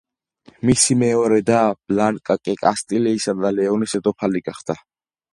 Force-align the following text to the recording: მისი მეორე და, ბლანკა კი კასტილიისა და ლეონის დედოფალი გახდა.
მისი 0.67 0.95
მეორე 1.01 1.35
და, 1.49 1.59
ბლანკა 1.91 2.37
კი 2.47 2.55
კასტილიისა 2.61 3.35
და 3.43 3.51
ლეონის 3.57 3.93
დედოფალი 3.99 4.41
გახდა. 4.49 4.77